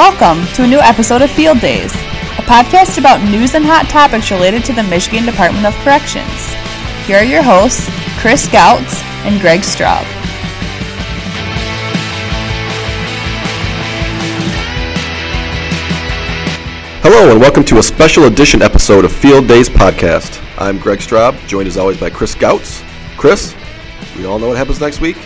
Welcome 0.00 0.46
to 0.54 0.62
a 0.62 0.66
new 0.66 0.78
episode 0.78 1.20
of 1.20 1.30
Field 1.30 1.60
Days, 1.60 1.92
a 1.92 2.42
podcast 2.48 2.96
about 2.96 3.22
news 3.22 3.54
and 3.54 3.62
hot 3.62 3.86
topics 3.90 4.30
related 4.30 4.64
to 4.64 4.72
the 4.72 4.82
Michigan 4.82 5.26
Department 5.26 5.66
of 5.66 5.74
Corrections. 5.84 6.54
Here 7.04 7.18
are 7.18 7.22
your 7.22 7.42
hosts, 7.42 7.86
Chris 8.18 8.48
Gautz 8.48 9.02
and 9.26 9.38
Greg 9.42 9.60
Straub. 9.60 10.02
Hello, 17.02 17.32
and 17.32 17.38
welcome 17.38 17.64
to 17.64 17.76
a 17.76 17.82
special 17.82 18.24
edition 18.24 18.62
episode 18.62 19.04
of 19.04 19.12
Field 19.12 19.46
Days 19.46 19.68
Podcast. 19.68 20.42
I'm 20.56 20.78
Greg 20.78 21.00
Straub, 21.00 21.38
joined 21.46 21.68
as 21.68 21.76
always 21.76 22.00
by 22.00 22.08
Chris 22.08 22.34
Gautz. 22.34 22.82
Chris, 23.18 23.54
we 24.16 24.24
all 24.24 24.38
know 24.38 24.48
what 24.48 24.56
happens 24.56 24.80
next 24.80 25.02
week, 25.02 25.18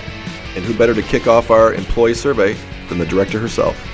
and 0.56 0.64
who 0.64 0.76
better 0.76 0.94
to 0.94 1.02
kick 1.02 1.28
off 1.28 1.52
our 1.52 1.74
employee 1.74 2.14
survey 2.14 2.56
than 2.88 2.98
the 2.98 3.06
director 3.06 3.38
herself? 3.38 3.93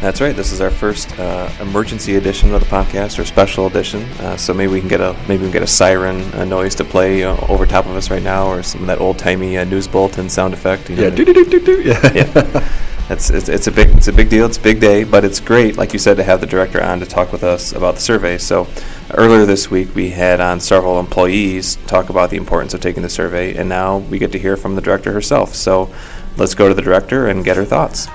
That's 0.00 0.22
right. 0.22 0.34
This 0.34 0.50
is 0.50 0.62
our 0.62 0.70
first 0.70 1.18
uh, 1.18 1.50
emergency 1.60 2.14
edition 2.14 2.54
of 2.54 2.60
the 2.60 2.66
podcast, 2.66 3.18
or 3.18 3.26
special 3.26 3.66
edition. 3.66 4.02
Uh, 4.20 4.34
so 4.34 4.54
maybe 4.54 4.72
we 4.72 4.80
can 4.80 4.88
get 4.88 5.02
a 5.02 5.12
maybe 5.28 5.42
we 5.42 5.50
can 5.50 5.52
get 5.52 5.62
a 5.62 5.66
siren 5.66 6.22
a 6.32 6.46
noise 6.46 6.74
to 6.76 6.84
play 6.84 7.22
uh, 7.22 7.36
over 7.48 7.66
top 7.66 7.84
of 7.84 7.94
us 7.94 8.10
right 8.10 8.22
now, 8.22 8.46
or 8.46 8.62
some 8.62 8.80
of 8.80 8.86
that 8.86 8.98
old 8.98 9.18
timey 9.18 9.58
uh, 9.58 9.64
news 9.64 9.86
bulletin 9.86 10.30
sound 10.30 10.54
effect. 10.54 10.88
You 10.88 10.96
know, 10.96 11.02
yeah, 11.02 11.10
do 11.10 11.24
do 11.26 11.34
do 11.34 11.60
do 11.60 11.82
Yeah, 11.82 12.12
yeah. 12.14 12.68
That's 13.08 13.28
it's, 13.28 13.50
it's 13.50 13.66
a 13.66 13.72
big 13.72 13.90
it's 13.90 14.08
a 14.08 14.12
big 14.12 14.30
deal. 14.30 14.46
It's 14.46 14.56
a 14.56 14.62
big 14.62 14.80
day, 14.80 15.04
but 15.04 15.22
it's 15.22 15.38
great, 15.38 15.76
like 15.76 15.92
you 15.92 15.98
said, 15.98 16.16
to 16.16 16.24
have 16.24 16.40
the 16.40 16.46
director 16.46 16.82
on 16.82 17.00
to 17.00 17.06
talk 17.06 17.30
with 17.30 17.44
us 17.44 17.72
about 17.72 17.96
the 17.96 18.00
survey. 18.00 18.38
So 18.38 18.68
earlier 19.12 19.44
this 19.44 19.70
week, 19.70 19.94
we 19.94 20.08
had 20.10 20.40
on 20.40 20.60
several 20.60 20.98
employees 20.98 21.76
talk 21.86 22.08
about 22.08 22.30
the 22.30 22.38
importance 22.38 22.72
of 22.72 22.80
taking 22.80 23.02
the 23.02 23.10
survey, 23.10 23.54
and 23.54 23.68
now 23.68 23.98
we 23.98 24.18
get 24.18 24.32
to 24.32 24.38
hear 24.38 24.56
from 24.56 24.76
the 24.76 24.80
director 24.80 25.12
herself. 25.12 25.54
So 25.54 25.92
let's 26.38 26.54
go 26.54 26.68
to 26.68 26.74
the 26.74 26.82
director 26.82 27.26
and 27.26 27.44
get 27.44 27.58
her 27.58 27.66
thoughts. 27.66 28.06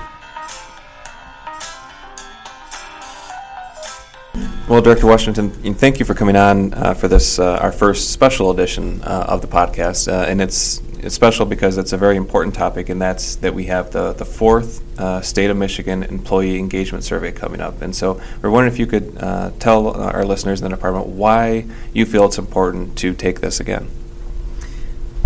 Well, 4.68 4.82
Director 4.82 5.06
Washington, 5.06 5.50
thank 5.74 6.00
you 6.00 6.04
for 6.04 6.14
coming 6.14 6.34
on 6.34 6.74
uh, 6.74 6.92
for 6.92 7.06
this, 7.06 7.38
uh, 7.38 7.56
our 7.62 7.70
first 7.70 8.10
special 8.10 8.50
edition 8.50 9.00
uh, 9.02 9.26
of 9.28 9.40
the 9.40 9.46
podcast. 9.46 10.10
Uh, 10.10 10.26
and 10.26 10.42
it's 10.42 10.82
it's 10.98 11.14
special 11.14 11.46
because 11.46 11.78
it's 11.78 11.92
a 11.92 11.96
very 11.96 12.16
important 12.16 12.52
topic, 12.52 12.88
and 12.88 13.00
that's 13.00 13.36
that 13.36 13.54
we 13.54 13.66
have 13.66 13.92
the, 13.92 14.14
the 14.14 14.24
fourth 14.24 14.82
uh, 14.98 15.20
State 15.20 15.50
of 15.50 15.56
Michigan 15.56 16.02
Employee 16.02 16.58
Engagement 16.58 17.04
Survey 17.04 17.30
coming 17.30 17.60
up. 17.60 17.80
And 17.80 17.94
so 17.94 18.20
we're 18.42 18.50
wondering 18.50 18.72
if 18.72 18.80
you 18.80 18.88
could 18.88 19.16
uh, 19.20 19.52
tell 19.60 19.90
our 19.90 20.24
listeners 20.24 20.60
in 20.60 20.68
the 20.68 20.74
department 20.74 21.06
why 21.06 21.64
you 21.92 22.04
feel 22.04 22.24
it's 22.24 22.38
important 22.38 22.98
to 22.98 23.14
take 23.14 23.40
this 23.40 23.60
again. 23.60 23.88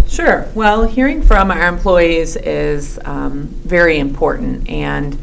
Sure. 0.06 0.50
Well, 0.54 0.86
hearing 0.86 1.22
from 1.22 1.50
our 1.50 1.66
employees 1.66 2.36
is 2.36 2.98
um, 3.06 3.46
very 3.64 3.98
important. 3.98 4.68
And 4.68 5.18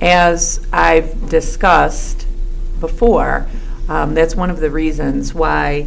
as 0.00 0.66
I've 0.72 1.28
discussed 1.28 2.26
before, 2.82 3.48
um, 3.88 4.12
that's 4.12 4.36
one 4.36 4.50
of 4.50 4.60
the 4.60 4.70
reasons 4.70 5.32
why 5.32 5.86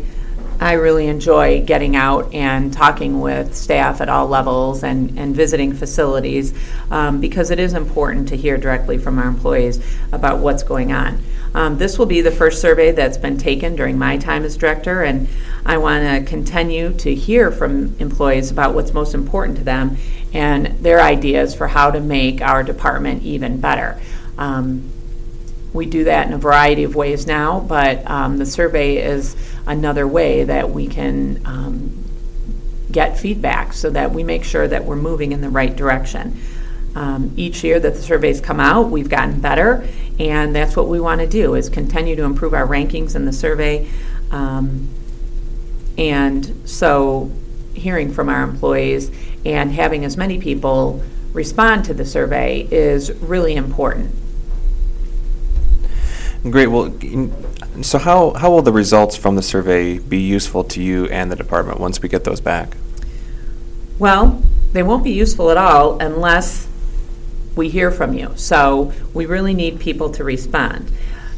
I 0.59 0.73
really 0.73 1.07
enjoy 1.07 1.63
getting 1.63 1.95
out 1.95 2.33
and 2.33 2.71
talking 2.71 3.19
with 3.19 3.55
staff 3.55 3.99
at 3.99 4.07
all 4.09 4.27
levels 4.27 4.83
and, 4.83 5.19
and 5.19 5.35
visiting 5.35 5.73
facilities 5.73 6.53
um, 6.89 7.19
because 7.19 7.51
it 7.51 7.59
is 7.59 7.73
important 7.73 8.29
to 8.29 8.37
hear 8.37 8.57
directly 8.57 8.97
from 8.97 9.19
our 9.19 9.27
employees 9.27 9.85
about 10.11 10.39
what's 10.39 10.63
going 10.63 10.93
on. 10.93 11.21
Um, 11.53 11.77
this 11.77 11.99
will 11.99 12.05
be 12.05 12.21
the 12.21 12.31
first 12.31 12.61
survey 12.61 12.91
that's 12.91 13.17
been 13.17 13.37
taken 13.37 13.75
during 13.75 13.97
my 13.97 14.17
time 14.17 14.43
as 14.43 14.57
director, 14.57 15.03
and 15.03 15.27
I 15.65 15.77
want 15.77 16.03
to 16.03 16.29
continue 16.29 16.93
to 16.93 17.13
hear 17.13 17.51
from 17.51 17.95
employees 17.99 18.51
about 18.51 18.75
what's 18.75 18.93
most 18.93 19.13
important 19.13 19.57
to 19.57 19.63
them 19.63 19.97
and 20.33 20.67
their 20.79 20.99
ideas 20.99 21.55
for 21.55 21.67
how 21.67 21.91
to 21.91 21.99
make 21.99 22.41
our 22.41 22.63
department 22.63 23.23
even 23.23 23.59
better. 23.59 23.99
Um, 24.37 24.91
we 25.75 25.85
do 25.85 26.05
that 26.05 26.27
in 26.27 26.33
a 26.33 26.37
variety 26.37 26.83
of 26.83 26.95
ways 26.95 27.27
now, 27.27 27.59
but 27.59 28.09
um, 28.09 28.37
the 28.37 28.45
survey 28.45 28.97
is 28.97 29.35
another 29.67 30.07
way 30.07 30.43
that 30.45 30.69
we 30.69 30.87
can 30.87 31.41
um, 31.45 32.03
get 32.91 33.19
feedback 33.19 33.73
so 33.73 33.89
that 33.89 34.11
we 34.11 34.23
make 34.23 34.43
sure 34.43 34.67
that 34.67 34.85
we're 34.85 34.95
moving 34.95 35.33
in 35.33 35.41
the 35.41 35.49
right 35.49 35.75
direction. 35.75 36.39
Um, 36.95 37.33
each 37.35 37.63
year 37.63 37.77
that 37.79 37.93
the 37.93 38.01
surveys 38.01 38.39
come 38.39 38.61
out, 38.61 38.89
we've 38.89 39.09
gotten 39.09 39.41
better, 39.41 39.85
and 40.17 40.55
that's 40.55 40.77
what 40.77 40.87
we 40.87 41.01
want 41.01 41.19
to 41.19 41.27
do 41.27 41.55
is 41.55 41.67
continue 41.67 42.15
to 42.15 42.23
improve 42.23 42.53
our 42.53 42.65
rankings 42.65 43.15
in 43.15 43.25
the 43.25 43.33
survey. 43.33 43.89
Um, 44.31 44.87
and 45.97 46.67
so, 46.67 47.31
hearing 47.73 48.13
from 48.13 48.29
our 48.29 48.43
employees 48.43 49.11
and 49.45 49.73
having 49.73 50.05
as 50.05 50.15
many 50.15 50.39
people 50.39 51.03
respond 51.33 51.83
to 51.85 51.93
the 51.93 52.05
survey 52.05 52.65
is 52.71 53.11
really 53.21 53.55
important. 53.55 54.15
Great. 56.49 56.67
Well, 56.67 56.93
so 57.81 57.97
how, 57.97 58.31
how 58.31 58.51
will 58.51 58.61
the 58.61 58.71
results 58.71 59.15
from 59.15 59.35
the 59.35 59.41
survey 59.41 59.97
be 59.97 60.19
useful 60.19 60.63
to 60.65 60.81
you 60.81 61.05
and 61.07 61.31
the 61.31 61.35
department 61.35 61.79
once 61.79 62.01
we 62.03 62.07
get 62.07 62.23
those 62.23 62.39
back? 62.39 62.77
Well, 63.97 64.43
they 64.71 64.83
won't 64.83 65.03
be 65.03 65.11
useful 65.11 65.49
at 65.49 65.57
all 65.57 65.97
unless 65.99 66.67
we 67.55 67.69
hear 67.69 67.89
from 67.89 68.13
you. 68.13 68.33
So 68.35 68.93
we 69.13 69.25
really 69.25 69.55
need 69.55 69.79
people 69.79 70.11
to 70.11 70.23
respond. 70.23 70.91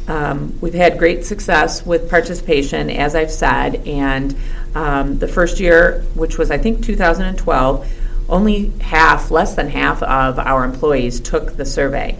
Um, 0.09 0.57
we've 0.59 0.73
had 0.73 0.97
great 0.97 1.25
success 1.25 1.85
with 1.85 2.09
participation, 2.09 2.89
as 2.89 3.15
I've 3.15 3.31
said, 3.31 3.87
and 3.87 4.35
um, 4.75 5.19
the 5.19 5.27
first 5.27 5.59
year, 5.59 6.01
which 6.15 6.37
was 6.37 6.51
I 6.51 6.57
think 6.57 6.83
2012, 6.83 7.93
only 8.27 8.69
half, 8.81 9.31
less 9.31 9.55
than 9.55 9.69
half 9.69 10.03
of 10.03 10.37
our 10.39 10.65
employees 10.65 11.21
took 11.21 11.55
the 11.55 11.65
survey. 11.65 12.17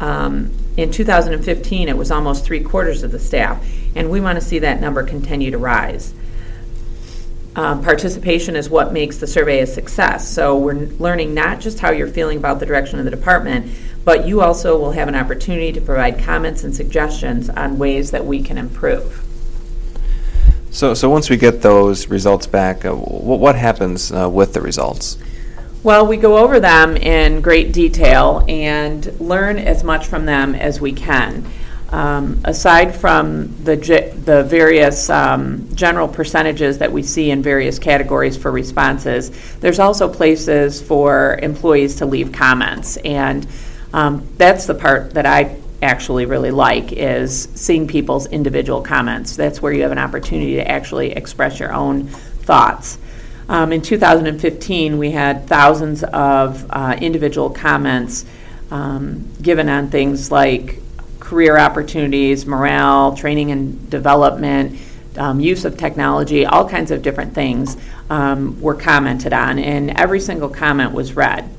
Um, 0.00 0.52
in 0.78 0.92
2015, 0.92 1.88
it 1.88 1.96
was 1.96 2.12
almost 2.12 2.44
three 2.44 2.62
quarters 2.62 3.02
of 3.02 3.10
the 3.10 3.18
staff, 3.18 3.66
and 3.96 4.08
we 4.08 4.20
want 4.20 4.38
to 4.38 4.44
see 4.44 4.60
that 4.60 4.80
number 4.80 5.02
continue 5.02 5.50
to 5.50 5.58
rise. 5.58 6.14
Um, 7.56 7.82
participation 7.82 8.54
is 8.54 8.70
what 8.70 8.92
makes 8.92 9.16
the 9.16 9.26
survey 9.26 9.58
a 9.58 9.66
success. 9.66 10.32
So 10.32 10.56
we're 10.56 10.74
learning 10.74 11.34
not 11.34 11.58
just 11.58 11.80
how 11.80 11.90
you're 11.90 12.06
feeling 12.06 12.38
about 12.38 12.60
the 12.60 12.66
direction 12.66 13.00
of 13.00 13.04
the 13.04 13.10
department, 13.10 13.72
but 14.04 14.28
you 14.28 14.40
also 14.40 14.78
will 14.78 14.92
have 14.92 15.08
an 15.08 15.16
opportunity 15.16 15.72
to 15.72 15.80
provide 15.80 16.20
comments 16.20 16.62
and 16.62 16.72
suggestions 16.72 17.50
on 17.50 17.76
ways 17.76 18.12
that 18.12 18.24
we 18.24 18.40
can 18.40 18.56
improve. 18.56 19.24
So, 20.70 20.94
so 20.94 21.10
once 21.10 21.28
we 21.28 21.36
get 21.36 21.60
those 21.60 22.06
results 22.06 22.46
back, 22.46 22.84
uh, 22.84 22.94
what 22.94 23.56
happens 23.56 24.12
uh, 24.12 24.30
with 24.30 24.52
the 24.52 24.60
results? 24.60 25.18
Well, 25.84 26.08
we 26.08 26.16
go 26.16 26.38
over 26.38 26.58
them 26.58 26.96
in 26.96 27.40
great 27.40 27.72
detail 27.72 28.44
and 28.48 29.06
learn 29.20 29.58
as 29.58 29.84
much 29.84 30.06
from 30.06 30.26
them 30.26 30.56
as 30.56 30.80
we 30.80 30.92
can. 30.92 31.44
Um, 31.90 32.40
aside 32.44 32.96
from 32.96 33.46
the, 33.62 33.76
the 34.24 34.42
various 34.42 35.08
um, 35.08 35.72
general 35.76 36.08
percentages 36.08 36.78
that 36.78 36.90
we 36.90 37.04
see 37.04 37.30
in 37.30 37.42
various 37.42 37.78
categories 37.78 38.36
for 38.36 38.50
responses, 38.50 39.30
there's 39.60 39.78
also 39.78 40.12
places 40.12 40.82
for 40.82 41.38
employees 41.42 41.94
to 41.96 42.06
leave 42.06 42.32
comments. 42.32 42.96
And 42.98 43.46
um, 43.92 44.26
that's 44.36 44.66
the 44.66 44.74
part 44.74 45.14
that 45.14 45.26
I 45.26 45.56
actually 45.80 46.26
really 46.26 46.50
like 46.50 46.90
is 46.92 47.44
seeing 47.54 47.86
people's 47.86 48.26
individual 48.26 48.82
comments. 48.82 49.36
That's 49.36 49.62
where 49.62 49.72
you 49.72 49.82
have 49.82 49.92
an 49.92 49.98
opportunity 49.98 50.56
to 50.56 50.68
actually 50.68 51.12
express 51.12 51.60
your 51.60 51.72
own 51.72 52.08
thoughts. 52.08 52.98
Um, 53.48 53.72
in 53.72 53.80
2015, 53.80 54.98
we 54.98 55.10
had 55.10 55.46
thousands 55.46 56.04
of 56.04 56.66
uh, 56.68 56.96
individual 57.00 57.48
comments 57.48 58.26
um, 58.70 59.26
given 59.40 59.70
on 59.70 59.88
things 59.88 60.30
like 60.30 60.80
career 61.18 61.56
opportunities, 61.56 62.44
morale, 62.44 63.16
training 63.16 63.50
and 63.50 63.90
development, 63.90 64.78
um, 65.16 65.40
use 65.40 65.64
of 65.64 65.78
technology, 65.78 66.44
all 66.44 66.68
kinds 66.68 66.90
of 66.90 67.00
different 67.00 67.34
things 67.34 67.76
um, 68.10 68.60
were 68.60 68.74
commented 68.74 69.32
on, 69.32 69.58
and 69.58 69.90
every 69.98 70.20
single 70.20 70.48
comment 70.48 70.92
was 70.92 71.16
read. 71.16 71.50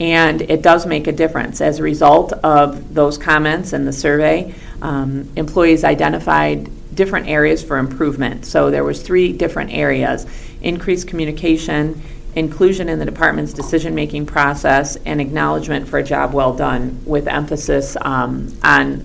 And 0.00 0.40
it 0.42 0.62
does 0.62 0.86
make 0.86 1.06
a 1.06 1.12
difference. 1.12 1.60
As 1.60 1.78
a 1.78 1.82
result 1.82 2.32
of 2.32 2.94
those 2.94 3.18
comments 3.18 3.74
and 3.74 3.86
the 3.86 3.92
survey, 3.92 4.54
um, 4.80 5.30
employees 5.36 5.84
identified 5.84 6.70
different 6.94 7.28
areas 7.28 7.62
for 7.62 7.78
improvement. 7.78 8.44
So 8.44 8.70
there 8.70 8.84
was 8.84 9.02
three 9.02 9.32
different 9.32 9.72
areas 9.72 10.26
increased 10.62 11.08
communication, 11.08 12.00
inclusion 12.34 12.88
in 12.88 12.98
the 12.98 13.04
department's 13.04 13.52
decision-making 13.52 14.26
process, 14.26 14.96
and 15.06 15.20
acknowledgement 15.20 15.88
for 15.88 15.98
a 15.98 16.02
job 16.02 16.32
well 16.34 16.54
done, 16.54 17.00
with 17.04 17.26
emphasis 17.26 17.96
um, 18.02 18.54
on 18.62 19.00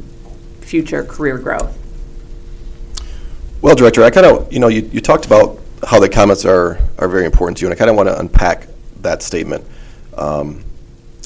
future 0.60 1.04
career 1.04 1.38
growth. 1.38 1.78
Well, 3.62 3.76
Director, 3.76 4.04
I 4.04 4.10
kind 4.12 4.26
of, 4.26 4.52
you 4.52 4.60
know, 4.60 4.68
you, 4.68 4.82
you 4.92 5.02
talked 5.02 5.26
about 5.26 5.60
how 5.88 6.00
the 6.00 6.10
comments 6.10 6.46
are, 6.46 6.80
are 7.00 7.08
very 7.08 7.26
important 7.26 7.58
to 7.58 7.62
you, 7.62 7.68
and 7.68 7.74
I 7.74 7.78
kind 7.78 7.90
of 7.90 7.96
want 7.96 8.10
to 8.10 8.20
unpack 8.20 8.68
that 9.02 9.24
statement. 9.24 9.66
Um, 10.18 10.64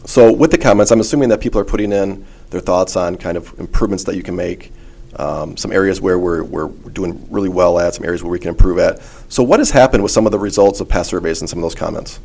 so, 0.05 0.31
with 0.31 0.51
the 0.51 0.57
comments, 0.57 0.91
I'm 0.91 0.99
assuming 0.99 1.29
that 1.29 1.41
people 1.41 1.59
are 1.59 1.65
putting 1.65 1.91
in 1.91 2.25
their 2.49 2.61
thoughts 2.61 2.95
on 2.95 3.15
kind 3.15 3.37
of 3.37 3.57
improvements 3.59 4.03
that 4.05 4.15
you 4.15 4.23
can 4.23 4.35
make 4.35 4.71
um, 5.15 5.57
some 5.57 5.71
areas 5.71 5.99
where 6.01 6.19
we're, 6.19 6.43
we're 6.43 6.67
doing 6.67 7.25
really 7.29 7.49
well 7.49 7.79
at, 7.79 7.95
some 7.95 8.05
areas 8.05 8.23
where 8.23 8.31
we 8.31 8.39
can 8.39 8.49
improve 8.49 8.77
at. 8.77 9.01
So, 9.29 9.43
what 9.43 9.59
has 9.59 9.71
happened 9.71 10.03
with 10.03 10.11
some 10.11 10.25
of 10.25 10.31
the 10.31 10.39
results 10.39 10.79
of 10.79 10.89
past 10.89 11.09
surveys 11.09 11.41
and 11.41 11.49
some 11.49 11.59
of 11.59 11.63
those 11.63 11.75
comments? 11.75 12.19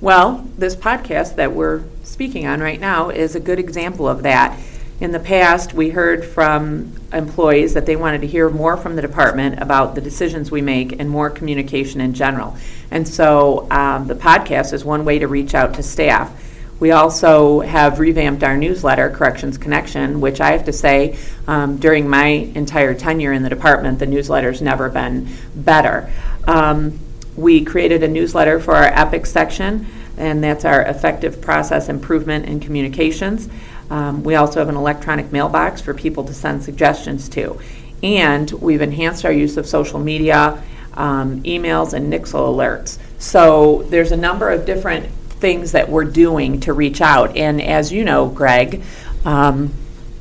Well, 0.00 0.46
this 0.56 0.74
podcast 0.74 1.36
that 1.36 1.52
we're 1.52 1.84
speaking 2.04 2.46
on 2.46 2.60
right 2.60 2.80
now 2.80 3.10
is 3.10 3.34
a 3.34 3.40
good 3.40 3.58
example 3.58 4.08
of 4.08 4.22
that. 4.22 4.58
In 5.00 5.12
the 5.12 5.20
past, 5.20 5.72
we 5.72 5.88
heard 5.88 6.24
from 6.24 6.94
employees 7.12 7.74
that 7.74 7.86
they 7.86 7.96
wanted 7.96 8.20
to 8.20 8.26
hear 8.26 8.50
more 8.50 8.76
from 8.76 8.96
the 8.96 9.02
department 9.02 9.60
about 9.60 9.94
the 9.94 10.00
decisions 10.00 10.50
we 10.50 10.60
make 10.60 11.00
and 11.00 11.08
more 11.08 11.30
communication 11.30 12.00
in 12.00 12.12
general. 12.12 12.56
And 12.90 13.08
so 13.08 13.66
um, 13.70 14.06
the 14.06 14.14
podcast 14.14 14.72
is 14.72 14.84
one 14.84 15.04
way 15.04 15.18
to 15.18 15.26
reach 15.26 15.54
out 15.54 15.74
to 15.74 15.82
staff. 15.82 16.30
We 16.80 16.92
also 16.92 17.60
have 17.60 18.00
revamped 18.00 18.42
our 18.42 18.56
newsletter, 18.56 19.10
Corrections 19.10 19.58
Connection, 19.58 20.22
which 20.22 20.40
I 20.40 20.52
have 20.52 20.64
to 20.64 20.72
say, 20.72 21.18
um, 21.46 21.76
during 21.76 22.08
my 22.08 22.26
entire 22.26 22.94
tenure 22.94 23.34
in 23.34 23.42
the 23.42 23.50
department, 23.50 23.98
the 23.98 24.06
newsletter's 24.06 24.62
never 24.62 24.88
been 24.88 25.28
better. 25.54 26.10
Um, 26.48 26.98
we 27.36 27.64
created 27.64 28.02
a 28.02 28.08
newsletter 28.08 28.58
for 28.58 28.74
our 28.74 28.90
EPIC 28.90 29.26
section, 29.26 29.86
and 30.16 30.42
that's 30.42 30.64
our 30.64 30.80
Effective 30.82 31.42
Process 31.42 31.90
Improvement 31.90 32.46
in 32.46 32.60
Communications. 32.60 33.50
Um, 33.90 34.24
we 34.24 34.36
also 34.36 34.60
have 34.60 34.70
an 34.70 34.76
electronic 34.76 35.32
mailbox 35.32 35.82
for 35.82 35.92
people 35.92 36.24
to 36.24 36.32
send 36.32 36.62
suggestions 36.62 37.28
to. 37.30 37.60
And 38.02 38.50
we've 38.52 38.80
enhanced 38.80 39.26
our 39.26 39.32
use 39.32 39.58
of 39.58 39.66
social 39.66 39.98
media, 39.98 40.62
um, 40.94 41.42
emails, 41.42 41.92
and 41.92 42.10
Nixle 42.10 42.54
alerts. 42.54 42.98
So 43.18 43.82
there's 43.90 44.12
a 44.12 44.16
number 44.16 44.48
of 44.48 44.64
different 44.64 45.10
things 45.40 45.72
that 45.72 45.88
we're 45.88 46.04
doing 46.04 46.60
to 46.60 46.72
reach 46.72 47.00
out. 47.00 47.36
And 47.36 47.60
as 47.60 47.90
you 47.90 48.04
know, 48.04 48.28
Greg, 48.28 48.82
um, 49.24 49.72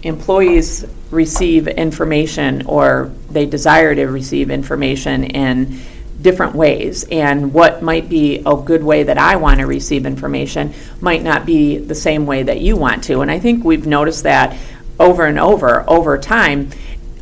employees 0.04 0.86
receive 1.12 1.68
information 1.68 2.66
or 2.66 3.12
they 3.30 3.46
desire 3.46 3.94
to 3.96 4.06
receive 4.06 4.50
information 4.50 5.24
in 5.24 5.80
different 6.22 6.56
ways. 6.56 7.06
And 7.10 7.54
what 7.54 7.82
might 7.82 8.10
be 8.10 8.42
a 8.46 8.56
good 8.56 8.84
way 8.84 9.04
that 9.04 9.18
I 9.18 9.38
want 9.38 9.60
to 9.60 9.66
receive 9.66 10.06
information 10.06 10.74
might 11.02 11.24
not 11.24 11.46
be 11.46 11.78
the 11.78 11.96
same 11.96 12.26
way 12.26 12.44
that 12.44 12.62
you 12.62 12.76
want 12.76 13.04
to. 13.06 13.22
And 13.22 13.32
I 13.32 13.40
think 13.40 13.64
we've 13.64 13.88
noticed 13.88 14.24
that 14.24 14.58
over 15.00 15.26
and 15.26 15.40
over 15.40 15.90
over 15.90 16.18
time. 16.18 16.70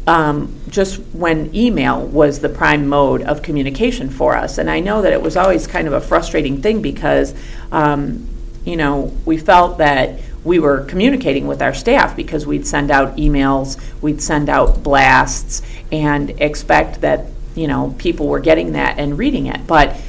Um, 0.08 0.58
just 0.70 1.00
when 1.14 1.54
email 1.54 2.02
was 2.02 2.40
the 2.40 2.48
prime 2.48 2.88
mode 2.88 3.24
of 3.24 3.42
communication 3.42 4.10
for 4.10 4.38
us. 4.38 4.58
And 4.58 4.70
I 4.70 4.80
know 4.80 5.02
that 5.02 5.12
it 5.12 5.22
was 5.22 5.36
always 5.36 5.68
kind 5.68 5.86
of 5.86 5.94
a 5.94 6.00
frustrating 6.00 6.62
thing 6.62 6.82
because, 6.82 7.36
um, 7.74 8.26
you 8.64 8.78
know, 8.78 9.14
we 9.26 9.38
felt 9.38 9.80
that 9.80 10.22
we 10.46 10.60
were 10.60 10.86
communicating 10.86 11.46
with 11.46 11.62
our 11.62 11.74
staff 11.74 12.16
because 12.16 12.46
we'd 12.46 12.66
send 12.66 12.90
out 12.90 13.18
emails, 13.18 13.78
we'd 14.02 14.22
send 14.22 14.48
out 14.48 14.82
blasts, 14.82 15.62
and 15.92 16.30
expect 16.42 17.02
that, 17.02 17.26
you 17.54 17.68
know, 17.68 17.94
people 17.98 18.28
were 18.28 18.40
getting 18.40 18.72
that 18.72 18.98
and 18.98 19.18
reading 19.18 19.48
it. 19.48 19.68
But 19.68 20.00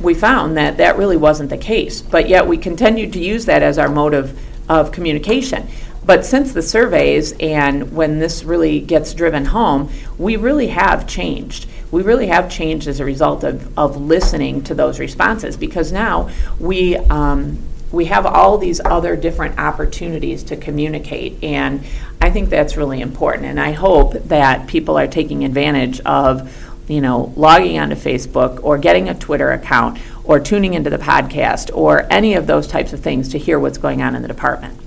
we 0.00 0.14
found 0.14 0.56
that 0.56 0.78
that 0.78 0.96
really 0.96 1.18
wasn't 1.18 1.50
the 1.50 1.58
case. 1.58 2.00
But 2.00 2.28
yet 2.28 2.46
we 2.46 2.56
continued 2.56 3.12
to 3.12 3.20
use 3.20 3.44
that 3.44 3.62
as 3.62 3.76
our 3.76 3.90
mode 3.90 4.14
of, 4.14 4.38
of 4.68 4.92
communication. 4.92 5.68
But 6.04 6.24
since 6.24 6.52
the 6.52 6.62
surveys 6.62 7.32
and 7.40 7.92
when 7.92 8.18
this 8.18 8.42
really 8.42 8.80
gets 8.80 9.14
driven 9.14 9.46
home, 9.46 9.90
we 10.18 10.36
really 10.36 10.68
have 10.68 11.06
changed. 11.06 11.66
We 11.90 12.02
really 12.02 12.28
have 12.28 12.50
changed 12.50 12.88
as 12.88 13.00
a 13.00 13.04
result 13.04 13.44
of, 13.44 13.78
of 13.78 13.96
listening 14.00 14.62
to 14.64 14.74
those 14.74 14.98
responses 14.98 15.56
because 15.56 15.92
now 15.92 16.30
we, 16.58 16.96
um, 16.96 17.58
we 17.92 18.06
have 18.06 18.24
all 18.24 18.58
these 18.58 18.80
other 18.84 19.16
different 19.16 19.58
opportunities 19.58 20.42
to 20.44 20.56
communicate. 20.56 21.42
And 21.42 21.84
I 22.20 22.30
think 22.30 22.48
that's 22.48 22.76
really 22.76 23.00
important. 23.00 23.46
And 23.46 23.60
I 23.60 23.72
hope 23.72 24.14
that 24.24 24.68
people 24.68 24.98
are 24.98 25.08
taking 25.08 25.44
advantage 25.44 26.00
of 26.00 26.50
you 26.88 27.00
know, 27.00 27.32
logging 27.36 27.78
onto 27.78 27.94
Facebook 27.94 28.58
or 28.64 28.76
getting 28.76 29.08
a 29.08 29.14
Twitter 29.14 29.52
account 29.52 30.00
or 30.24 30.40
tuning 30.40 30.74
into 30.74 30.90
the 30.90 30.98
podcast 30.98 31.70
or 31.72 32.04
any 32.10 32.34
of 32.34 32.48
those 32.48 32.66
types 32.66 32.92
of 32.92 32.98
things 32.98 33.28
to 33.28 33.38
hear 33.38 33.60
what's 33.60 33.78
going 33.78 34.02
on 34.02 34.16
in 34.16 34.22
the 34.22 34.28
department. 34.28 34.79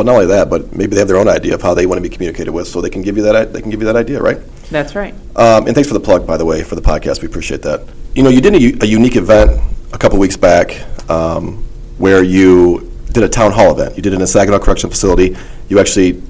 Well, 0.00 0.06
not 0.06 0.14
only 0.14 0.26
that, 0.28 0.48
but 0.48 0.74
maybe 0.74 0.94
they 0.94 1.00
have 1.00 1.08
their 1.08 1.18
own 1.18 1.28
idea 1.28 1.54
of 1.54 1.60
how 1.60 1.74
they 1.74 1.84
want 1.84 1.98
to 1.98 2.02
be 2.02 2.08
communicated 2.08 2.52
with, 2.52 2.66
so 2.66 2.80
they 2.80 2.88
can 2.88 3.02
give 3.02 3.18
you 3.18 3.22
that. 3.24 3.52
They 3.52 3.60
can 3.60 3.68
give 3.68 3.80
you 3.80 3.86
that 3.86 3.96
idea, 3.96 4.18
right? 4.18 4.38
That's 4.70 4.94
right. 4.94 5.12
Um, 5.36 5.66
and 5.66 5.74
thanks 5.74 5.88
for 5.88 5.92
the 5.92 6.00
plug, 6.00 6.26
by 6.26 6.38
the 6.38 6.44
way, 6.46 6.64
for 6.64 6.74
the 6.74 6.80
podcast. 6.80 7.20
We 7.20 7.28
appreciate 7.28 7.60
that. 7.64 7.86
You 8.14 8.22
know, 8.22 8.30
you 8.30 8.40
did 8.40 8.82
a 8.82 8.86
unique 8.86 9.16
event 9.16 9.60
a 9.92 9.98
couple 9.98 10.18
weeks 10.18 10.38
back 10.38 10.86
um, 11.10 11.58
where 11.98 12.22
you 12.22 12.90
did 13.12 13.24
a 13.24 13.28
town 13.28 13.52
hall 13.52 13.72
event. 13.72 13.94
You 13.94 14.02
did 14.02 14.14
it 14.14 14.16
in 14.16 14.22
a 14.22 14.26
Saginaw 14.26 14.60
Correction 14.60 14.88
Facility. 14.88 15.36
You 15.68 15.78
actually 15.78 16.22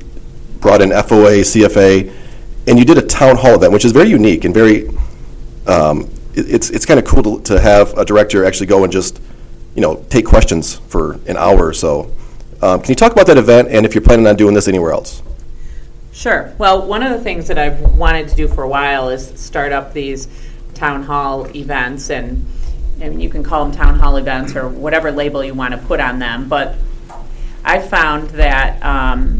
brought 0.58 0.82
in 0.82 0.90
FOA, 0.90 1.42
CFA, 1.42 2.12
and 2.66 2.76
you 2.76 2.84
did 2.84 2.98
a 2.98 3.06
town 3.06 3.36
hall 3.36 3.54
event, 3.54 3.72
which 3.72 3.84
is 3.84 3.92
very 3.92 4.08
unique 4.08 4.44
and 4.44 4.52
very. 4.52 4.88
Um, 5.68 6.10
it, 6.34 6.50
it's 6.50 6.70
it's 6.70 6.86
kind 6.86 6.98
of 6.98 7.06
cool 7.06 7.22
to, 7.22 7.54
to 7.54 7.60
have 7.60 7.96
a 7.96 8.04
director 8.04 8.44
actually 8.44 8.66
go 8.66 8.82
and 8.82 8.92
just, 8.92 9.20
you 9.76 9.80
know, 9.80 10.04
take 10.10 10.26
questions 10.26 10.74
for 10.74 11.20
an 11.28 11.36
hour 11.36 11.64
or 11.64 11.72
so. 11.72 12.12
Um, 12.62 12.80
can 12.80 12.90
you 12.90 12.94
talk 12.94 13.12
about 13.12 13.26
that 13.26 13.38
event 13.38 13.68
and 13.68 13.86
if 13.86 13.94
you're 13.94 14.02
planning 14.02 14.26
on 14.26 14.36
doing 14.36 14.54
this 14.54 14.68
anywhere 14.68 14.92
else? 14.92 15.22
Sure. 16.12 16.52
Well, 16.58 16.86
one 16.86 17.02
of 17.02 17.12
the 17.12 17.24
things 17.24 17.48
that 17.48 17.58
I've 17.58 17.80
wanted 17.96 18.28
to 18.28 18.36
do 18.36 18.48
for 18.48 18.62
a 18.62 18.68
while 18.68 19.08
is 19.08 19.40
start 19.40 19.72
up 19.72 19.94
these 19.94 20.28
town 20.74 21.04
hall 21.04 21.46
events, 21.56 22.10
and 22.10 22.44
I 23.00 23.08
mean, 23.08 23.20
you 23.20 23.30
can 23.30 23.42
call 23.42 23.64
them 23.64 23.74
town 23.74 23.98
hall 23.98 24.16
events 24.16 24.54
or 24.54 24.68
whatever 24.68 25.10
label 25.10 25.42
you 25.42 25.54
want 25.54 25.72
to 25.72 25.78
put 25.78 26.00
on 26.00 26.18
them. 26.18 26.48
But 26.48 26.76
I 27.64 27.80
found 27.80 28.30
that 28.30 28.82
um, 28.84 29.39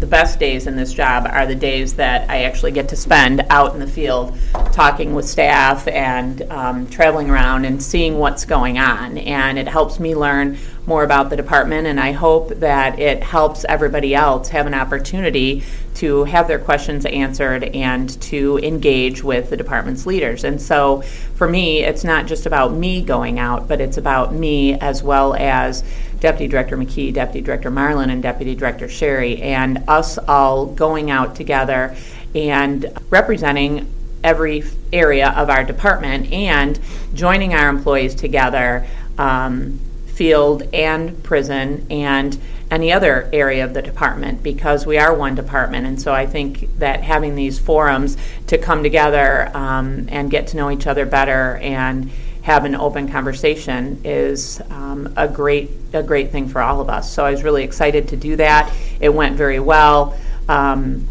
the 0.00 0.06
best 0.06 0.38
days 0.38 0.66
in 0.66 0.76
this 0.76 0.92
job 0.92 1.26
are 1.30 1.46
the 1.46 1.54
days 1.54 1.94
that 1.94 2.28
I 2.30 2.44
actually 2.44 2.72
get 2.72 2.88
to 2.90 2.96
spend 2.96 3.44
out 3.50 3.74
in 3.74 3.80
the 3.80 3.86
field 3.86 4.36
talking 4.72 5.14
with 5.14 5.26
staff 5.26 5.88
and 5.88 6.42
um, 6.50 6.86
traveling 6.88 7.30
around 7.30 7.64
and 7.64 7.82
seeing 7.82 8.18
what's 8.18 8.44
going 8.44 8.78
on. 8.78 9.18
And 9.18 9.58
it 9.58 9.68
helps 9.68 9.98
me 9.98 10.14
learn 10.14 10.58
more 10.86 11.02
about 11.02 11.30
the 11.30 11.36
department, 11.36 11.86
and 11.86 11.98
I 11.98 12.12
hope 12.12 12.50
that 12.60 12.98
it 13.00 13.22
helps 13.22 13.64
everybody 13.68 14.14
else 14.14 14.48
have 14.50 14.66
an 14.66 14.74
opportunity 14.74 15.64
to 15.94 16.24
have 16.24 16.46
their 16.46 16.58
questions 16.58 17.04
answered 17.06 17.64
and 17.64 18.20
to 18.22 18.58
engage 18.58 19.24
with 19.24 19.50
the 19.50 19.56
department's 19.56 20.06
leaders. 20.06 20.44
And 20.44 20.60
so 20.60 21.02
for 21.34 21.48
me, 21.48 21.82
it's 21.82 22.04
not 22.04 22.26
just 22.26 22.46
about 22.46 22.72
me 22.72 23.02
going 23.02 23.38
out, 23.38 23.66
but 23.66 23.80
it's 23.80 23.96
about 23.96 24.32
me 24.32 24.74
as 24.74 25.02
well 25.02 25.34
as 25.34 25.82
Deputy 26.20 26.48
Director 26.48 26.76
McKee, 26.76 27.12
Deputy 27.12 27.40
Director 27.40 27.70
Marlan, 27.70 28.10
and 28.10 28.22
Deputy 28.22 28.54
Director 28.54 28.88
Sherry, 28.88 29.40
and 29.42 29.84
us 29.88 30.18
all 30.18 30.66
going 30.66 31.10
out 31.10 31.36
together 31.36 31.96
and 32.34 32.86
representing 33.10 33.90
every 34.22 34.64
area 34.92 35.30
of 35.30 35.48
our 35.48 35.64
department 35.64 36.32
and 36.32 36.80
joining 37.14 37.54
our 37.54 37.68
employees 37.68 38.14
together, 38.14 38.86
um, 39.18 39.78
field 40.06 40.62
and 40.72 41.22
prison, 41.22 41.86
and 41.90 42.38
any 42.70 42.92
other 42.92 43.28
area 43.32 43.64
of 43.64 43.74
the 43.74 43.82
department 43.82 44.42
because 44.42 44.86
we 44.86 44.98
are 44.98 45.14
one 45.14 45.34
department. 45.34 45.86
And 45.86 46.00
so 46.00 46.12
I 46.12 46.26
think 46.26 46.76
that 46.78 47.02
having 47.02 47.36
these 47.36 47.58
forums 47.58 48.16
to 48.48 48.58
come 48.58 48.82
together 48.82 49.50
um, 49.56 50.06
and 50.10 50.30
get 50.30 50.48
to 50.48 50.56
know 50.56 50.70
each 50.70 50.86
other 50.86 51.06
better 51.06 51.56
and 51.58 52.10
have 52.46 52.64
an 52.64 52.76
open 52.76 53.10
conversation 53.10 54.00
is 54.04 54.62
um, 54.70 55.12
a 55.16 55.26
great 55.26 55.68
a 55.92 56.00
great 56.00 56.30
thing 56.30 56.46
for 56.46 56.60
all 56.60 56.80
of 56.80 56.88
us. 56.88 57.12
So 57.12 57.24
I 57.24 57.32
was 57.32 57.42
really 57.42 57.64
excited 57.64 58.06
to 58.10 58.16
do 58.16 58.36
that. 58.36 58.72
It 59.00 59.08
went 59.08 59.34
very 59.34 59.58
well. 59.58 60.16
Um, 60.48 61.08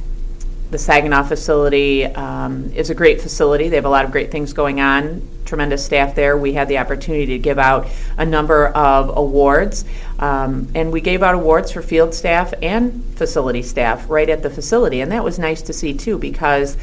the 0.71 0.77
Saginaw 0.77 1.23
facility 1.23 2.05
um, 2.05 2.71
is 2.71 2.89
a 2.89 2.95
great 2.95 3.21
facility. 3.21 3.67
They 3.67 3.75
have 3.75 3.83
a 3.83 3.89
lot 3.89 4.05
of 4.05 4.11
great 4.11 4.31
things 4.31 4.53
going 4.53 4.79
on. 4.79 5.27
Tremendous 5.43 5.83
staff 5.85 6.15
there. 6.15 6.37
We 6.37 6.53
had 6.53 6.69
the 6.69 6.77
opportunity 6.77 7.25
to 7.25 7.39
give 7.39 7.59
out 7.59 7.89
a 8.17 8.25
number 8.25 8.67
of 8.67 9.11
awards, 9.17 9.83
um, 10.19 10.69
and 10.73 10.89
we 10.89 11.01
gave 11.01 11.21
out 11.21 11.35
awards 11.35 11.69
for 11.69 11.81
field 11.81 12.13
staff 12.13 12.53
and 12.61 13.03
facility 13.17 13.61
staff 13.61 14.09
right 14.09 14.29
at 14.29 14.41
the 14.41 14.49
facility, 14.49 15.01
and 15.01 15.11
that 15.11 15.25
was 15.25 15.37
nice 15.37 15.61
to 15.63 15.73
see 15.73 15.93
too 15.93 16.17
because. 16.17 16.77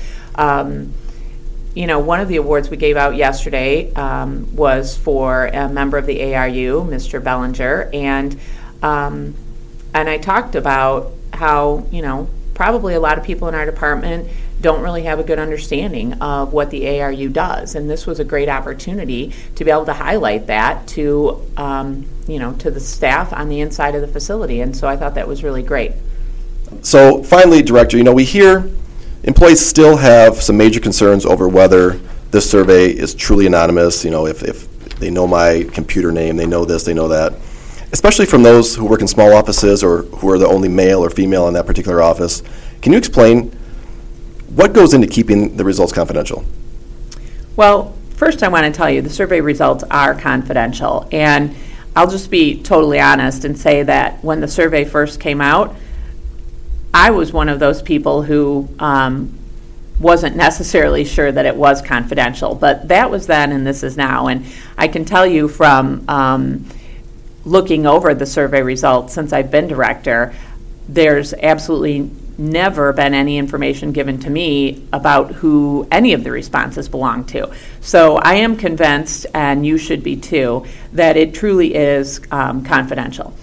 You 1.74 1.86
know, 1.86 1.98
one 1.98 2.20
of 2.20 2.28
the 2.28 2.36
awards 2.36 2.68
we 2.68 2.76
gave 2.76 2.96
out 2.96 3.16
yesterday 3.16 3.92
um, 3.94 4.54
was 4.54 4.96
for 4.96 5.46
a 5.46 5.68
member 5.68 5.96
of 5.96 6.04
the 6.04 6.34
ARU, 6.34 6.84
Mr. 6.84 7.22
Bellinger, 7.22 7.88
and 7.94 8.38
um, 8.82 9.34
and 9.94 10.08
I 10.08 10.18
talked 10.18 10.54
about 10.54 11.12
how 11.32 11.86
you 11.90 12.02
know 12.02 12.28
probably 12.54 12.94
a 12.94 13.00
lot 13.00 13.16
of 13.16 13.24
people 13.24 13.48
in 13.48 13.54
our 13.54 13.64
department 13.64 14.28
don't 14.60 14.82
really 14.82 15.02
have 15.02 15.18
a 15.18 15.24
good 15.24 15.38
understanding 15.38 16.12
of 16.14 16.52
what 16.52 16.70
the 16.70 17.00
ARU 17.00 17.28
does, 17.28 17.74
and 17.74 17.88
this 17.88 18.06
was 18.06 18.20
a 18.20 18.24
great 18.24 18.48
opportunity 18.48 19.32
to 19.56 19.64
be 19.64 19.70
able 19.70 19.86
to 19.86 19.94
highlight 19.94 20.46
that 20.48 20.86
to 20.88 21.42
um, 21.56 22.06
you 22.28 22.38
know 22.38 22.52
to 22.54 22.70
the 22.70 22.80
staff 22.80 23.32
on 23.32 23.48
the 23.48 23.60
inside 23.60 23.94
of 23.94 24.02
the 24.02 24.08
facility, 24.08 24.60
and 24.60 24.76
so 24.76 24.86
I 24.86 24.96
thought 24.96 25.14
that 25.14 25.26
was 25.26 25.42
really 25.42 25.62
great. 25.62 25.92
So 26.82 27.22
finally, 27.22 27.62
Director, 27.62 27.96
you 27.96 28.04
know, 28.04 28.14
we 28.14 28.24
hear 28.24 28.70
employees 29.24 29.64
still 29.64 29.96
have 29.96 30.42
some 30.42 30.56
major 30.56 30.80
concerns 30.80 31.24
over 31.24 31.48
whether 31.48 32.00
this 32.30 32.50
survey 32.50 32.88
is 32.88 33.14
truly 33.14 33.46
anonymous, 33.46 34.04
you 34.04 34.10
know, 34.10 34.26
if, 34.26 34.42
if 34.42 34.68
they 34.98 35.10
know 35.10 35.26
my 35.26 35.68
computer 35.72 36.10
name, 36.10 36.36
they 36.36 36.46
know 36.46 36.64
this, 36.64 36.84
they 36.84 36.94
know 36.94 37.08
that. 37.08 37.34
Especially 37.92 38.24
from 38.24 38.42
those 38.42 38.74
who 38.74 38.86
work 38.86 39.02
in 39.02 39.08
small 39.08 39.34
offices 39.34 39.84
or 39.84 40.02
who 40.02 40.30
are 40.30 40.38
the 40.38 40.46
only 40.46 40.68
male 40.68 41.04
or 41.04 41.10
female 41.10 41.46
in 41.48 41.54
that 41.54 41.66
particular 41.66 42.00
office. 42.00 42.42
Can 42.80 42.92
you 42.92 42.98
explain 42.98 43.50
what 44.54 44.72
goes 44.72 44.94
into 44.94 45.06
keeping 45.06 45.56
the 45.56 45.64
results 45.64 45.92
confidential? 45.92 46.44
Well, 47.54 47.94
first 48.16 48.42
I 48.42 48.48
want 48.48 48.64
to 48.64 48.72
tell 48.72 48.88
you 48.88 49.02
the 49.02 49.10
survey 49.10 49.40
results 49.42 49.84
are 49.90 50.14
confidential, 50.14 51.06
and 51.12 51.54
I'll 51.94 52.10
just 52.10 52.30
be 52.30 52.62
totally 52.62 52.98
honest 52.98 53.44
and 53.44 53.58
say 53.58 53.82
that 53.82 54.24
when 54.24 54.40
the 54.40 54.48
survey 54.48 54.86
first 54.86 55.20
came 55.20 55.42
out, 55.42 55.76
I 56.94 57.10
was 57.10 57.32
one 57.32 57.48
of 57.48 57.58
those 57.58 57.82
people 57.82 58.22
who 58.22 58.68
um, 58.78 59.38
wasn't 59.98 60.36
necessarily 60.36 61.04
sure 61.04 61.30
that 61.30 61.46
it 61.46 61.56
was 61.56 61.80
confidential, 61.80 62.54
but 62.54 62.88
that 62.88 63.10
was 63.10 63.26
then 63.26 63.52
and 63.52 63.66
this 63.66 63.82
is 63.82 63.96
now. 63.96 64.26
And 64.26 64.44
I 64.76 64.88
can 64.88 65.04
tell 65.04 65.26
you 65.26 65.48
from 65.48 66.04
um, 66.08 66.66
looking 67.44 67.86
over 67.86 68.14
the 68.14 68.26
survey 68.26 68.62
results 68.62 69.14
since 69.14 69.32
I've 69.32 69.50
been 69.50 69.68
director, 69.68 70.34
there's 70.88 71.32
absolutely 71.32 72.10
never 72.38 72.92
been 72.92 73.14
any 73.14 73.38
information 73.38 73.92
given 73.92 74.18
to 74.20 74.30
me 74.30 74.86
about 74.92 75.32
who 75.32 75.86
any 75.90 76.12
of 76.12 76.24
the 76.24 76.30
responses 76.30 76.88
belong 76.88 77.24
to. 77.26 77.52
So 77.80 78.16
I 78.16 78.34
am 78.34 78.56
convinced, 78.56 79.26
and 79.34 79.64
you 79.64 79.78
should 79.78 80.02
be 80.02 80.16
too, 80.16 80.66
that 80.94 81.16
it 81.16 81.34
truly 81.34 81.74
is 81.74 82.20
um, 82.30 82.64
confidential. 82.64 83.34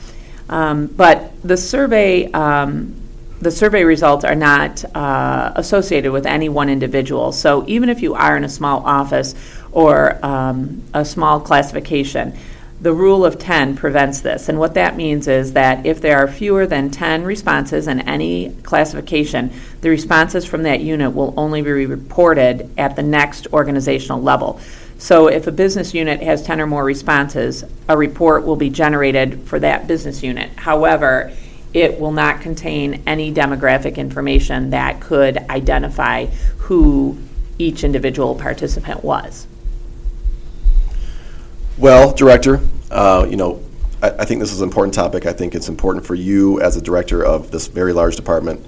Um, 0.50 0.88
but 0.88 1.32
the 1.44 1.56
survey, 1.56 2.32
um, 2.32 2.99
the 3.42 3.52
survey 3.52 3.84
results 3.84 4.26
are 4.26 4.36
not 4.36 4.84
uh, 4.96 5.54
associated 5.56 6.12
with 6.12 6.26
any 6.26 6.50
one 6.50 6.70
individual. 6.70 7.32
So 7.32 7.64
even 7.68 7.90
if 7.90 8.02
you 8.02 8.14
are 8.14 8.36
in 8.36 8.44
a 8.44 8.50
small 8.50 8.86
office 8.86 9.34
or 9.72 10.24
um, 10.26 10.84
a 10.94 11.06
small 11.06 11.40
classification, 11.40 12.38
the 12.82 12.94
rule 12.94 13.26
of 13.26 13.38
10 13.38 13.76
prevents 13.76 14.22
this. 14.22 14.48
And 14.48 14.58
what 14.58 14.74
that 14.76 14.96
means 14.96 15.28
is 15.28 15.54
that 15.54 15.86
if 15.86 16.00
there 16.00 16.18
are 16.18 16.28
fewer 16.28 16.66
than 16.66 16.90
10 16.90 17.24
responses 17.24 17.88
in 17.88 18.00
any 18.02 18.52
classification, 18.64 19.52
the 19.82 19.90
responses 19.90 20.46
from 20.46 20.64
that 20.64 20.80
unit 20.80 21.14
will 21.14 21.34
only 21.36 21.62
be 21.62 21.72
reported 21.72 22.70
at 22.78 22.96
the 22.96 23.04
next 23.04 23.48
organizational 23.52 24.22
level. 24.22 24.62
So 24.98 25.28
if 25.28 25.48
a 25.48 25.52
business 25.52 25.94
unit 25.94 26.22
has 26.22 26.44
10 26.44 26.62
or 26.62 26.68
more 26.68 26.84
responses, 26.84 27.64
a 27.88 27.98
report 27.98 28.46
will 28.46 28.58
be 28.58 28.70
generated 28.70 29.44
for 29.44 29.60
that 29.60 29.88
business 29.88 30.24
unit. 30.24 30.50
However, 30.58 31.34
it 31.74 32.00
will 32.00 32.12
not 32.12 32.42
contain 32.42 33.04
any 33.06 33.34
demographic 33.34 33.98
information 33.98 34.72
that 34.72 35.00
could 35.00 35.38
identify 35.50 36.26
who 36.58 37.18
each 37.58 37.84
individual 37.84 38.36
participant 38.36 39.04
was. 39.04 39.46
Well, 41.78 42.14
Director, 42.14 42.60
uh, 42.92 43.28
you 43.30 43.38
know, 43.38 43.64
I, 44.02 44.10
I 44.10 44.26
think 44.26 44.42
this 44.42 44.52
is 44.52 44.62
an 44.62 44.68
important 44.68 44.94
topic. 44.94 45.26
I 45.26 45.34
think 45.34 45.56
it's 45.56 45.70
important 45.70 46.06
for 46.06 46.16
you 46.16 46.60
as 46.62 46.76
a 46.76 46.82
director 46.82 47.24
of 47.24 47.52
this 47.52 47.68
very 47.68 47.94
large 47.94 48.16
department, 48.16 48.66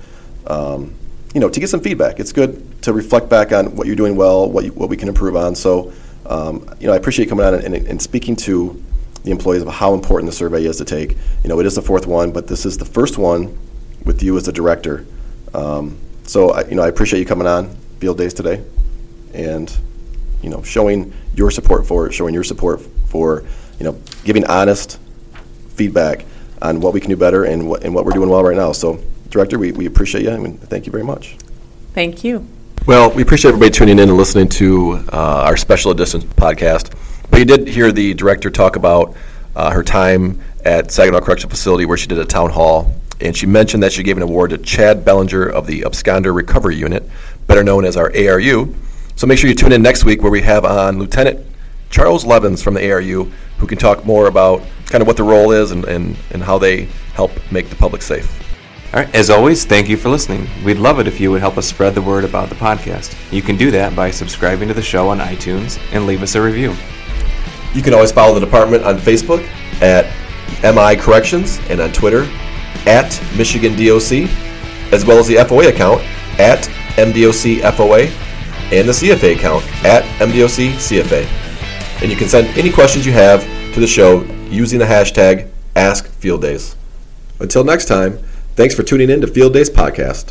um, 0.48 0.94
you 1.34 1.40
know, 1.40 1.50
to 1.50 1.60
get 1.60 1.70
some 1.70 1.82
feedback. 1.82 2.20
It's 2.20 2.32
good 2.32 2.82
to 2.84 2.94
reflect 2.94 3.30
back 3.30 3.52
on 3.52 3.76
what 3.76 3.88
you're 3.88 3.96
doing 3.96 4.16
well, 4.16 4.50
what, 4.50 4.66
you, 4.66 4.72
what 4.72 4.90
we 4.90 4.98
can 4.98 5.08
improve 5.08 5.36
on. 5.36 5.56
So, 5.56 5.92
um, 6.26 6.68
you 6.80 6.88
know, 6.88 6.94
I 6.94 6.98
appreciate 6.98 7.30
coming 7.30 7.46
on 7.46 7.54
and, 7.56 7.64
and, 7.64 7.88
and 7.88 8.02
speaking 8.02 8.36
to 8.38 8.82
the 9.24 9.32
employees 9.32 9.62
of 9.62 9.68
how 9.70 9.94
important 9.94 10.30
the 10.30 10.36
survey 10.36 10.66
is 10.66 10.78
to 10.78 10.86
take. 10.86 11.12
You 11.44 11.50
know, 11.50 11.60
it 11.60 11.66
is 11.66 11.76
the 11.76 11.82
fourth 11.82 12.08
one, 12.08 12.32
but 12.32 12.48
this 12.48 12.66
is 12.66 12.78
the 12.78 12.86
first 12.86 13.18
one 13.18 13.58
with 14.04 14.24
you 14.24 14.36
as 14.38 14.46
the 14.46 14.52
director. 14.52 15.06
Um, 15.54 15.98
so, 16.24 16.52
I, 16.52 16.66
you 16.68 16.76
know, 16.76 16.84
I 16.84 16.88
appreciate 16.88 17.20
you 17.20 17.26
coming 17.26 17.48
on 17.48 17.76
Field 18.00 18.18
Days 18.18 18.34
today, 18.34 18.64
and 19.34 19.76
you 20.42 20.50
know, 20.50 20.64
showing 20.64 21.14
your 21.36 21.52
support 21.52 21.86
for 21.86 22.08
it, 22.08 22.14
showing 22.14 22.34
your 22.34 22.44
support 22.44 22.82
for, 23.08 23.44
you 23.80 23.86
know, 23.86 24.00
giving 24.24 24.46
honest 24.46 25.00
feedback 25.76 26.26
on 26.62 26.80
what 26.80 26.94
we 26.94 27.00
can 27.00 27.10
do 27.10 27.18
better 27.18 27.44
and 27.44 27.68
what, 27.68 27.84
and 27.84 27.94
what 27.94 28.06
we're 28.06 28.12
doing 28.12 28.30
well 28.30 28.44
right 28.44 28.58
now. 28.58 28.72
So, 28.72 29.00
Director, 29.30 29.58
we, 29.58 29.72
we 29.72 29.86
appreciate 29.86 30.24
you 30.24 30.32
I 30.32 30.34
and 30.34 30.60
thank 30.64 30.86
you 30.86 30.92
very 30.92 31.04
much. 31.04 31.38
Thank 31.94 32.24
you. 32.24 32.48
Well, 32.86 33.12
we 33.12 33.22
appreciate 33.22 33.50
everybody 33.50 33.72
tuning 33.72 34.00
in 34.00 34.10
and 34.10 34.18
listening 34.18 34.50
to 34.50 35.04
uh, 35.14 35.44
our 35.46 35.56
special 35.56 35.92
edition 35.92 36.22
podcast. 36.22 36.94
But 37.32 37.40
you 37.40 37.46
did 37.46 37.68
hear 37.68 37.92
the 37.92 38.14
director 38.14 38.52
talk 38.52 38.76
about 38.76 39.16
uh, 39.56 39.72
her 39.72 39.84
time 39.84 40.40
at 40.64 40.92
Saginaw 40.92 41.22
Correctional 41.22 41.50
Facility 41.50 41.86
where 41.86 41.98
she 41.98 42.08
did 42.08 42.20
a 42.20 42.26
town 42.26 42.52
hall. 42.52 42.94
And 43.20 43.36
she 43.36 43.46
mentioned 43.46 43.84
that 43.84 43.94
she 43.94 44.04
gave 44.04 44.18
an 44.18 44.24
award 44.24 44.50
to 44.52 44.58
Chad 44.58 45.06
Bellinger 45.06 45.48
of 45.48 45.68
the 45.68 45.82
Absconder 45.82 46.36
Recovery 46.36 46.76
Unit, 46.76 47.08
better 47.48 47.64
known 47.64 47.86
as 47.86 47.96
our 47.98 48.12
ARU. 48.16 48.76
So 49.16 49.28
make 49.28 49.38
sure 49.38 49.50
you 49.50 49.56
tune 49.56 49.72
in 49.72 49.82
next 49.82 50.06
week 50.06 50.22
where 50.22 50.32
we 50.32 50.42
have 50.42 50.66
on 50.66 50.98
Lieutenant 51.00 51.46
Charles 51.90 52.26
Levins 52.26 52.64
from 52.64 52.74
the 52.74 52.92
ARU 52.92 53.32
who 53.58 53.68
can 53.68 53.78
talk 53.78 54.06
more 54.06 54.28
about 54.28 54.64
kind 54.88 55.02
of 55.02 55.08
what 55.08 55.18
the 55.18 55.24
role 55.24 55.52
is 55.52 55.72
and, 55.72 55.86
and, 55.86 56.18
and 56.32 56.42
how 56.42 56.58
they 56.58 56.86
help 57.14 57.32
make 57.52 57.70
the 57.70 57.76
public 57.76 58.02
safe. 58.02 58.40
All 58.94 59.00
right, 59.00 59.16
as 59.16 59.30
always, 59.30 59.64
thank 59.64 59.88
you 59.88 59.96
for 59.96 60.10
listening. 60.10 60.50
We'd 60.66 60.78
love 60.78 61.00
it 61.00 61.08
if 61.08 61.20
you 61.20 61.32
would 61.32 61.40
help 61.40 61.58
us 61.58 61.68
spread 61.68 61.96
the 61.96 62.02
word 62.02 62.26
about 62.26 62.50
the 62.50 62.56
podcast. 62.56 63.16
You 63.32 63.42
can 63.42 63.56
do 63.56 63.72
that 63.72 63.96
by 63.96 64.12
subscribing 64.12 64.68
to 64.68 64.74
the 64.74 64.82
show 64.82 65.10
on 65.10 65.20
iTunes 65.20 65.80
and 65.94 66.06
leave 66.06 66.24
us 66.24 66.36
a 66.36 66.42
review. 66.42 66.76
You 67.74 67.82
can 67.82 67.94
always 67.94 68.12
follow 68.12 68.34
the 68.34 68.46
department 68.46 68.84
on 68.84 68.98
Facebook 68.98 69.44
at 69.82 70.06
MI 70.64 71.02
Corrections 71.02 71.60
and 71.70 71.80
on 71.80 71.92
Twitter 71.92 72.24
at 72.86 73.22
Michigan 73.38 73.74
DOC, 73.74 74.30
as 74.92 75.06
well 75.06 75.18
as 75.18 75.28
the 75.28 75.36
FOA 75.36 75.70
account 75.70 76.02
at 76.40 76.64
MDOC 76.98 77.62
FOA 77.62 78.08
and 78.72 78.88
the 78.88 78.94
CFA 78.94 79.36
account 79.36 79.66
at 79.86 80.04
MDOC 80.20 80.74
CFA. 80.74 81.26
And 82.02 82.12
you 82.12 82.18
can 82.18 82.28
send 82.28 82.48
any 82.58 82.72
questions 82.72 83.06
you 83.06 83.12
have 83.12 83.44
to 83.74 83.80
the 83.80 83.88
show 83.88 84.24
using 84.50 84.80
the 84.80 84.86
hashtag 84.86 85.50
AskFieldDays. 85.76 86.76
Until 87.40 87.64
next 87.64 87.86
time, 87.86 88.18
thanks 88.56 88.76
for 88.76 88.84
tuning 88.84 89.10
in 89.10 89.22
to 89.22 89.28
Field 89.28 89.54
Days 89.54 89.70
Podcast. 89.70 90.30